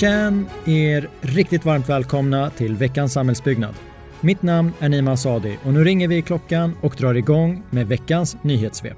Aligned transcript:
Känn 0.00 0.46
er 0.66 1.08
riktigt 1.20 1.64
varmt 1.64 1.88
välkomna 1.88 2.50
till 2.50 2.76
veckans 2.76 3.12
samhällsbyggnad. 3.12 3.74
Mitt 4.20 4.42
namn 4.42 4.72
är 4.80 4.88
Nima 4.88 5.16
Sadi 5.16 5.58
och 5.64 5.72
nu 5.72 5.84
ringer 5.84 6.08
vi 6.08 6.16
i 6.16 6.22
klockan 6.22 6.76
och 6.80 6.94
drar 6.98 7.14
igång 7.14 7.62
med 7.70 7.86
veckans 7.86 8.36
nyhetssvep. 8.42 8.96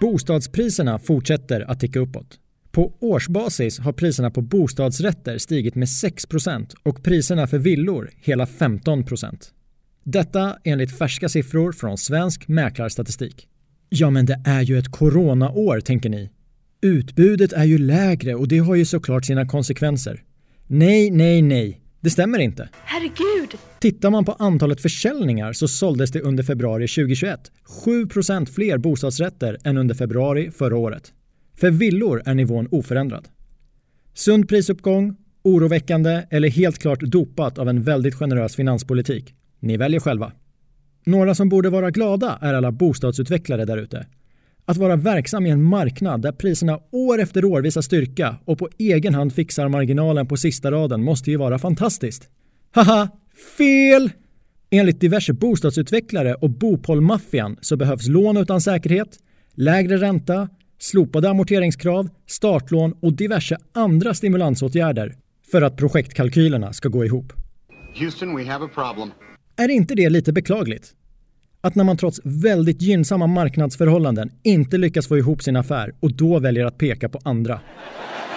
Bostadspriserna 0.00 0.98
fortsätter 0.98 1.70
att 1.70 1.80
ticka 1.80 2.00
uppåt. 2.00 2.38
På 2.70 2.92
årsbasis 3.00 3.78
har 3.78 3.92
priserna 3.92 4.30
på 4.30 4.40
bostadsrätter 4.40 5.38
stigit 5.38 5.74
med 5.74 5.88
6% 5.88 6.74
och 6.82 7.02
priserna 7.02 7.46
för 7.46 7.58
villor 7.58 8.10
hela 8.16 8.44
15% 8.44 9.42
Detta 10.04 10.56
enligt 10.64 10.98
färska 10.98 11.28
siffror 11.28 11.72
från 11.72 11.98
Svensk 11.98 12.48
Mäklarstatistik. 12.48 13.48
Ja, 13.88 14.10
men 14.10 14.26
det 14.26 14.42
är 14.44 14.62
ju 14.62 14.78
ett 14.78 14.90
coronaår, 14.90 15.80
tänker 15.80 16.10
ni. 16.10 16.30
Utbudet 16.84 17.52
är 17.52 17.64
ju 17.64 17.78
lägre 17.78 18.34
och 18.34 18.48
det 18.48 18.58
har 18.58 18.74
ju 18.74 18.84
såklart 18.84 19.24
sina 19.24 19.46
konsekvenser. 19.46 20.22
Nej, 20.66 21.10
nej, 21.10 21.42
nej. 21.42 21.80
Det 22.00 22.10
stämmer 22.10 22.38
inte. 22.38 22.68
Herregud! 22.84 23.58
Tittar 23.80 24.10
man 24.10 24.24
på 24.24 24.32
antalet 24.32 24.80
försäljningar 24.80 25.52
så 25.52 25.68
såldes 25.68 26.10
det 26.10 26.20
under 26.20 26.42
februari 26.42 26.88
2021 26.88 27.40
7% 27.84 28.46
fler 28.46 28.78
bostadsrätter 28.78 29.58
än 29.64 29.76
under 29.76 29.94
februari 29.94 30.50
förra 30.50 30.76
året. 30.76 31.12
För 31.54 31.70
villor 31.70 32.22
är 32.24 32.34
nivån 32.34 32.68
oförändrad. 32.70 33.28
Sund 34.14 34.48
prisuppgång, 34.48 35.16
oroväckande 35.42 36.22
eller 36.30 36.48
helt 36.48 36.78
klart 36.78 37.00
dopat 37.00 37.58
av 37.58 37.68
en 37.68 37.82
väldigt 37.82 38.14
generös 38.14 38.56
finanspolitik. 38.56 39.34
Ni 39.60 39.76
väljer 39.76 40.00
själva. 40.00 40.32
Några 41.04 41.34
som 41.34 41.48
borde 41.48 41.70
vara 41.70 41.90
glada 41.90 42.38
är 42.40 42.54
alla 42.54 42.72
bostadsutvecklare 42.72 43.64
där 43.64 43.78
ute. 43.78 44.06
Att 44.64 44.76
vara 44.76 44.96
verksam 44.96 45.46
i 45.46 45.50
en 45.50 45.62
marknad 45.62 46.22
där 46.22 46.32
priserna 46.32 46.78
år 46.90 47.20
efter 47.20 47.44
år 47.44 47.62
visar 47.62 47.82
styrka 47.82 48.36
och 48.44 48.58
på 48.58 48.68
egen 48.78 49.14
hand 49.14 49.32
fixar 49.32 49.68
marginalen 49.68 50.26
på 50.26 50.36
sista 50.36 50.70
raden 50.70 51.02
måste 51.02 51.30
ju 51.30 51.36
vara 51.36 51.58
fantastiskt. 51.58 52.28
Haha, 52.74 53.08
fel! 53.56 54.10
Enligt 54.70 55.00
diverse 55.00 55.32
bostadsutvecklare 55.32 56.34
och 56.34 56.50
Bopolmaffian 56.50 57.56
så 57.60 57.76
behövs 57.76 58.08
lån 58.08 58.36
utan 58.36 58.60
säkerhet, 58.60 59.18
lägre 59.54 59.96
ränta, 59.96 60.48
slopade 60.78 61.30
amorteringskrav, 61.30 62.08
startlån 62.26 62.94
och 63.00 63.12
diverse 63.12 63.56
andra 63.72 64.14
stimulansåtgärder 64.14 65.14
för 65.50 65.62
att 65.62 65.76
projektkalkylerna 65.76 66.72
ska 66.72 66.88
gå 66.88 67.04
ihop. 67.04 67.32
Houston, 67.94 68.36
we 68.36 68.44
have 68.44 68.64
a 68.64 68.68
problem. 68.74 69.10
Är 69.56 69.68
inte 69.68 69.94
det 69.94 70.10
lite 70.10 70.32
beklagligt? 70.32 70.94
Att 71.64 71.74
när 71.74 71.84
man 71.84 71.96
trots 71.96 72.20
väldigt 72.24 72.82
gynnsamma 72.82 73.26
marknadsförhållanden 73.26 74.30
inte 74.42 74.78
lyckas 74.78 75.08
få 75.08 75.18
ihop 75.18 75.42
sin 75.42 75.56
affär 75.56 75.94
och 76.00 76.12
då 76.12 76.38
väljer 76.38 76.64
att 76.64 76.78
peka 76.78 77.08
på 77.08 77.18
andra. 77.24 77.60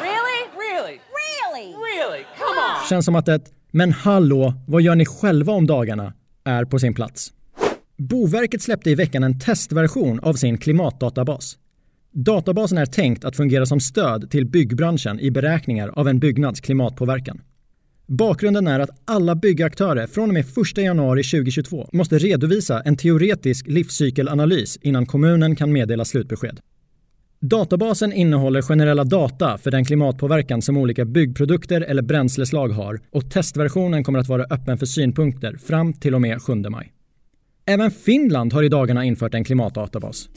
Really? 0.00 0.42
Really? 0.62 0.98
Really? 1.18 1.72
Really? 1.72 2.24
Come 2.38 2.60
on! 2.60 2.88
Känns 2.88 3.04
som 3.04 3.14
att 3.14 3.28
ett 3.28 3.52
“men 3.70 3.92
hallå, 3.92 4.54
vad 4.66 4.82
gör 4.82 4.94
ni 4.94 5.06
själva 5.06 5.52
om 5.52 5.66
dagarna?” 5.66 6.12
är 6.44 6.64
på 6.64 6.78
sin 6.78 6.94
plats. 6.94 7.32
Boverket 7.96 8.62
släppte 8.62 8.90
i 8.90 8.94
veckan 8.94 9.24
en 9.24 9.40
testversion 9.40 10.20
av 10.20 10.34
sin 10.34 10.58
klimatdatabas. 10.58 11.58
Databasen 12.12 12.78
är 12.78 12.86
tänkt 12.86 13.24
att 13.24 13.36
fungera 13.36 13.66
som 13.66 13.80
stöd 13.80 14.30
till 14.30 14.46
byggbranschen 14.46 15.20
i 15.20 15.30
beräkningar 15.30 15.88
av 15.88 16.08
en 16.08 16.18
byggnads 16.18 16.60
klimatpåverkan. 16.60 17.40
Bakgrunden 18.06 18.66
är 18.66 18.80
att 18.80 18.90
alla 19.04 19.34
byggaktörer 19.34 20.06
från 20.06 20.30
och 20.30 20.34
med 20.34 20.44
1 20.44 20.78
januari 20.78 21.22
2022 21.22 21.88
måste 21.92 22.18
redovisa 22.18 22.80
en 22.80 22.96
teoretisk 22.96 23.66
livscykelanalys 23.66 24.76
innan 24.76 25.06
kommunen 25.06 25.56
kan 25.56 25.72
meddela 25.72 26.04
slutbesked. 26.04 26.60
Databasen 27.40 28.12
innehåller 28.12 28.62
generella 28.62 29.04
data 29.04 29.58
för 29.58 29.70
den 29.70 29.84
klimatpåverkan 29.84 30.62
som 30.62 30.76
olika 30.76 31.04
byggprodukter 31.04 31.80
eller 31.80 32.02
bränsleslag 32.02 32.68
har 32.68 33.00
och 33.10 33.30
testversionen 33.30 34.04
kommer 34.04 34.18
att 34.18 34.28
vara 34.28 34.44
öppen 34.44 34.78
för 34.78 34.86
synpunkter 34.86 35.56
fram 35.56 35.92
till 35.92 36.14
och 36.14 36.20
med 36.20 36.42
7 36.42 36.54
maj. 36.54 36.92
Även 37.66 37.90
Finland 37.90 38.52
har 38.52 38.62
i 38.62 38.68
dagarna 38.68 39.04
infört 39.04 39.34
en 39.34 39.44
klimatdatabas. 39.44 40.28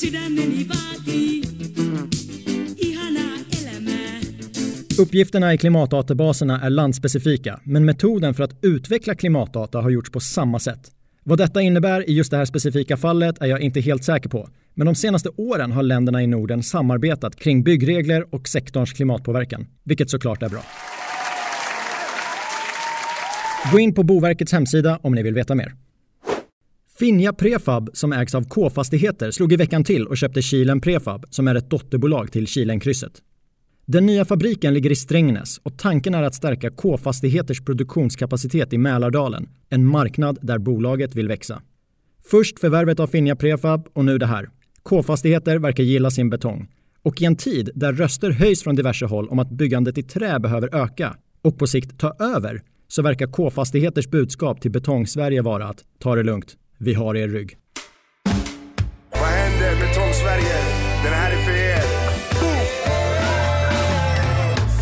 Sydämeni 0.00 0.66
vaatii, 0.68 1.42
ihanaa 2.76 3.38
elämää. 3.60 4.20
Uppgifterna 4.98 5.52
i 5.52 5.58
klimatdatabaserna 5.58 6.60
är 6.60 6.70
landspecifika, 6.70 7.60
men 7.64 7.84
metoden 7.84 8.34
för 8.34 8.44
att 8.44 8.58
utveckla 8.62 9.14
klimatdata 9.14 9.80
har 9.80 9.90
gjorts 9.90 10.10
på 10.10 10.20
samma 10.20 10.58
sätt. 10.58 10.80
Vad 11.24 11.38
detta 11.38 11.62
innebär 11.62 12.10
i 12.10 12.12
just 12.12 12.30
det 12.30 12.36
här 12.36 12.44
specifika 12.44 12.96
fallet 12.96 13.42
är 13.42 13.46
jag 13.46 13.60
inte 13.60 13.80
helt 13.80 14.04
säker 14.04 14.28
på, 14.28 14.48
men 14.74 14.86
de 14.86 14.94
senaste 14.94 15.28
åren 15.36 15.72
har 15.72 15.82
länderna 15.82 16.22
i 16.22 16.26
Norden 16.26 16.62
samarbetat 16.62 17.36
kring 17.36 17.62
byggregler 17.62 18.34
och 18.34 18.48
sektorns 18.48 18.92
klimatpåverkan, 18.92 19.66
vilket 19.84 20.10
såklart 20.10 20.42
är 20.42 20.48
bra. 20.48 20.62
Gå 23.72 23.78
in 23.78 23.94
på 23.94 24.02
Boverkets 24.02 24.52
hemsida 24.52 24.98
om 25.02 25.14
ni 25.14 25.22
vill 25.22 25.34
veta 25.34 25.54
mer. 25.54 25.85
Finja 26.98 27.32
Prefab, 27.32 27.90
som 27.92 28.12
ägs 28.12 28.34
av 28.34 28.44
K-fastigheter, 28.48 29.30
slog 29.30 29.52
i 29.52 29.56
veckan 29.56 29.84
till 29.84 30.06
och 30.06 30.16
köpte 30.16 30.42
Kilen 30.42 30.80
Prefab, 30.80 31.24
som 31.30 31.48
är 31.48 31.54
ett 31.54 31.70
dotterbolag 31.70 32.32
till 32.32 32.46
Kilenkrysset. 32.46 33.12
Den 33.86 34.06
nya 34.06 34.24
fabriken 34.24 34.74
ligger 34.74 34.92
i 34.92 34.96
Strängnäs 34.96 35.60
och 35.62 35.78
tanken 35.78 36.14
är 36.14 36.22
att 36.22 36.34
stärka 36.34 36.70
K-fastigheters 36.70 37.60
produktionskapacitet 37.60 38.72
i 38.72 38.78
Mälardalen, 38.78 39.48
en 39.68 39.86
marknad 39.86 40.38
där 40.42 40.58
bolaget 40.58 41.14
vill 41.14 41.28
växa. 41.28 41.62
Först 42.30 42.58
förvärvet 42.58 43.00
av 43.00 43.06
Finja 43.06 43.36
Prefab 43.36 43.88
och 43.92 44.04
nu 44.04 44.18
det 44.18 44.26
här. 44.26 44.48
K-fastigheter 44.82 45.58
verkar 45.58 45.84
gilla 45.84 46.10
sin 46.10 46.30
betong. 46.30 46.68
Och 47.02 47.22
i 47.22 47.24
en 47.24 47.36
tid 47.36 47.70
där 47.74 47.92
röster 47.92 48.30
höjs 48.30 48.62
från 48.62 48.76
diverse 48.76 49.06
håll 49.06 49.28
om 49.28 49.38
att 49.38 49.50
byggandet 49.50 49.98
i 49.98 50.02
trä 50.02 50.38
behöver 50.38 50.74
öka 50.74 51.16
och 51.42 51.58
på 51.58 51.66
sikt 51.66 51.98
ta 51.98 52.14
över 52.18 52.62
så 52.88 53.02
verkar 53.02 53.26
K-fastigheters 53.26 54.08
budskap 54.08 54.60
till 54.60 54.70
Betongsverige 54.70 55.42
vara 55.42 55.68
att 55.68 55.84
ta 55.98 56.14
det 56.14 56.22
lugnt, 56.22 56.56
vi 56.78 56.94
har 56.94 57.16
er 57.16 57.28
rygg. 57.28 57.56
Vad 59.10 59.28
händer 59.28 59.74
Betong-Sverige? 59.80 60.56
Den 61.04 61.12
här 61.12 61.30
är 61.30 61.44
för 61.44 61.52
er. 61.52 62.06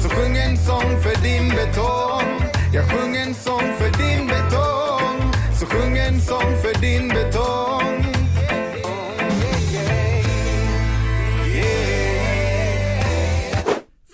Så 0.02 0.08
sjung 0.08 0.36
en 0.36 0.56
sång 0.56 1.00
för 1.02 1.22
din 1.22 1.48
betong 1.48 2.50
Jag 2.74 2.90
sjung 2.90 3.16
en 3.16 3.34
sång 3.34 3.60
för 3.78 3.90
din 4.02 4.26
betong 4.26 5.32
Så 5.60 5.66
sjung 5.66 5.98
en 5.98 6.20
sång 6.20 6.56
för 6.62 6.80
din 6.80 7.08
betong 7.08 8.04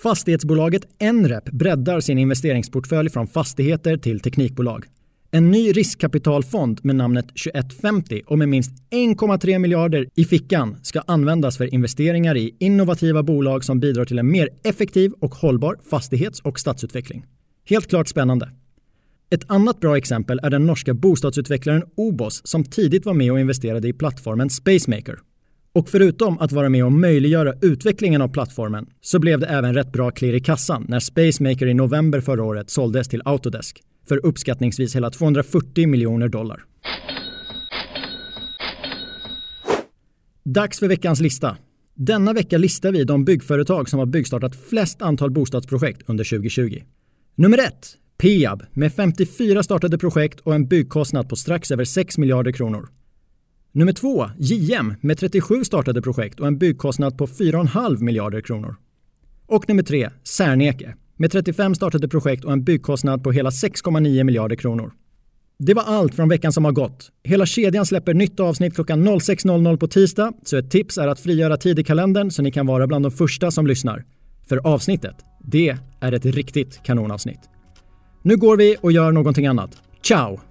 Fastighetsbolaget 0.03 0.83
Enrep 0.99 1.45
breddar 1.45 2.01
sin 2.01 2.19
investeringsportfölj 2.19 3.11
från 3.11 3.27
fastigheter 3.27 3.97
till 3.97 4.21
teknikbolag. 4.21 4.87
En 5.33 5.51
ny 5.51 5.73
riskkapitalfond 5.73 6.81
med 6.83 6.97
namnet 6.97 7.27
2150 7.29 8.23
och 8.27 8.39
med 8.39 8.49
minst 8.49 8.71
1,3 8.91 9.59
miljarder 9.59 10.09
i 10.15 10.25
fickan 10.25 10.77
ska 10.83 11.01
användas 11.01 11.57
för 11.57 11.75
investeringar 11.75 12.37
i 12.37 12.57
innovativa 12.59 13.23
bolag 13.23 13.65
som 13.65 13.81
bidrar 13.81 14.05
till 14.05 14.19
en 14.19 14.31
mer 14.31 14.49
effektiv 14.65 15.13
och 15.21 15.35
hållbar 15.35 15.79
fastighets 15.91 16.41
och 16.41 16.61
stadsutveckling. 16.61 17.25
Helt 17.69 17.89
klart 17.89 18.09
spännande. 18.09 18.51
Ett 19.31 19.51
annat 19.51 19.81
bra 19.81 19.97
exempel 19.97 20.41
är 20.43 20.51
den 20.51 20.67
norska 20.67 20.95
bostadsutvecklaren 20.95 21.83
Obos 21.95 22.47
som 22.47 22.65
tidigt 22.65 23.07
var 23.07 23.15
med 23.15 23.33
och 23.33 23.41
investerade 23.41 23.89
i 23.89 23.93
plattformen 23.93 24.51
Spacemaker. 24.51 25.19
Och 25.73 25.89
förutom 25.89 26.39
att 26.39 26.53
vara 26.53 26.69
med 26.69 26.85
och 26.85 26.93
möjliggöra 26.93 27.55
utvecklingen 27.63 28.23
av 28.23 28.29
plattformen 28.29 28.87
så 29.01 29.19
blev 29.19 29.41
det 29.41 29.47
även 29.47 29.75
rätt 29.75 29.93
bra 29.93 30.11
klirr 30.11 30.35
i 30.35 30.41
kassan 30.41 30.87
när 30.89 31.01
Spacemaker 31.01 31.67
i 31.67 31.75
november 31.75 32.21
förra 32.21 32.45
året 32.45 32.71
såldes 32.71 33.09
till 33.09 33.23
Autodesk 33.25 33.83
för 34.11 34.27
uppskattningsvis 34.27 34.97
hela 34.97 35.11
240 35.11 35.89
miljoner 35.89 36.29
dollar. 36.29 36.65
Dags 40.45 40.79
för 40.79 40.89
veckans 40.89 41.21
lista. 41.21 41.57
Denna 41.95 42.33
vecka 42.33 42.59
listar 42.59 42.93
vi 42.93 43.05
de 43.05 43.25
byggföretag 43.25 43.89
som 43.89 43.99
har 43.99 44.07
byggstartat 44.07 44.57
flest 44.57 45.03
antal 45.03 45.31
bostadsprojekt 45.31 46.03
under 46.07 46.25
2020. 46.25 46.83
Nummer 47.35 47.59
1. 47.59 47.73
Peab 48.19 48.63
med 48.73 48.93
54 48.93 49.63
startade 49.63 49.99
projekt 49.99 50.41
och 50.41 50.55
en 50.55 50.69
byggkostnad 50.69 51.29
på 51.29 51.37
strax 51.37 51.71
över 51.71 51.85
6 51.85 52.19
miljarder 52.19 52.53
kronor. 52.53 52.89
Nummer 53.73 53.93
2. 53.93 54.31
JM 54.39 54.95
med 55.01 55.19
37 55.19 55.65
startade 55.65 56.03
projekt 56.03 56.41
och 56.41 56.47
en 56.47 56.59
byggkostnad 56.59 57.19
på 57.19 57.27
4,5 57.27 58.03
miljarder 58.03 58.41
kronor. 58.41 58.77
Och 59.47 59.69
nummer 59.69 59.83
3. 59.83 60.11
Serneke 60.23 60.95
med 61.21 61.33
35 61.33 61.75
startade 61.75 62.09
projekt 62.09 62.45
och 62.45 62.53
en 62.53 62.65
byggkostnad 62.65 63.25
på 63.25 63.33
hela 63.33 63.51
6,9 63.51 64.25
miljarder 64.25 64.57
kronor. 64.57 64.93
Det 65.59 65.75
var 65.75 65.83
allt 65.83 66.15
från 66.15 66.29
veckan 66.29 66.53
som 66.53 66.65
har 66.65 66.73
gått. 66.73 67.11
Hela 67.23 67.47
kedjan 67.47 67.87
släpper 67.87 68.15
nytt 68.15 68.41
avsnitt 68.41 68.75
klockan 68.75 69.09
06.00 69.09 69.77
på 69.77 69.89
tisdag, 69.89 70.33
så 70.45 70.57
ett 70.57 70.71
tips 70.71 70.99
är 70.99 71.09
att 71.09 71.21
frigöra 71.21 71.57
tid 71.57 71.79
i 71.79 71.85
kalendern 71.85 72.31
så 72.31 72.43
ni 72.43 72.53
kan 72.53 72.67
vara 72.67 72.87
bland 72.87 73.05
de 73.05 73.11
första 73.11 73.51
som 73.51 73.67
lyssnar. 73.67 74.05
För 74.49 74.57
avsnittet, 74.67 75.15
det 75.45 75.77
är 76.01 76.13
ett 76.13 76.25
riktigt 76.25 76.83
kanonavsnitt. 76.83 77.41
Nu 78.23 78.37
går 78.37 78.57
vi 78.57 78.77
och 78.81 78.93
gör 78.93 79.13
någonting 79.13 79.47
annat. 79.47 79.71
Ciao! 80.03 80.50